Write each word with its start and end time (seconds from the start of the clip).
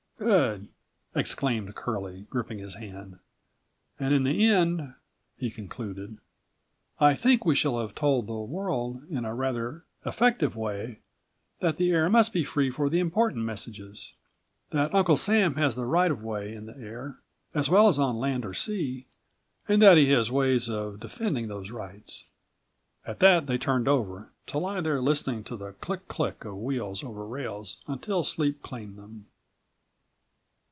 "Good!" 0.19 0.67
exclaimed 1.15 1.73
Curlie, 1.73 2.27
gripping 2.29 2.59
his 2.59 2.75
hand. 2.75 3.17
"And 3.99 4.13
in 4.13 4.21
the 4.23 4.45
end," 4.45 4.93
he 5.35 5.49
concluded, 5.49 6.19
"I 6.99 7.15
think 7.15 7.43
we 7.43 7.55
shall 7.55 7.79
have 7.81 7.95
told 7.95 8.27
the 8.27 8.35
world 8.35 9.01
in 9.09 9.25
a 9.25 9.29
rather125 9.31 9.81
effective 10.05 10.55
way 10.55 10.99
that 11.59 11.77
the 11.77 11.89
air 11.89 12.07
must 12.07 12.33
be 12.33 12.43
free 12.43 12.69
for 12.69 12.87
the 12.87 12.99
important 12.99 13.45
messages; 13.45 14.13
that 14.69 14.93
Uncle 14.93 15.17
Sam 15.17 15.55
has 15.55 15.73
the 15.73 15.87
right 15.87 16.11
of 16.11 16.21
way 16.23 16.53
in 16.53 16.67
the 16.67 16.77
air 16.77 17.17
as 17.55 17.67
well 17.67 17.87
as 17.87 17.97
on 17.97 18.15
land 18.19 18.45
or 18.45 18.53
sea 18.53 19.07
and 19.67 19.81
that 19.81 19.97
he 19.97 20.11
has 20.11 20.31
ways 20.31 20.69
of 20.69 20.99
defending 20.99 21.47
those 21.47 21.71
rights." 21.71 22.25
At 23.07 23.21
that 23.21 23.47
they 23.47 23.57
turned 23.57 23.87
over, 23.87 24.29
to 24.45 24.59
lie 24.59 24.81
there 24.81 25.01
listening 25.01 25.43
to 25.45 25.57
the 25.57 25.71
click 25.73 26.07
click 26.07 26.45
of 26.45 26.57
wheels 26.57 27.03
over 27.03 27.25
rails 27.25 27.77
until 27.87 28.23
sleep 28.23 28.61
claimed 28.61 28.99
them. 28.99 29.25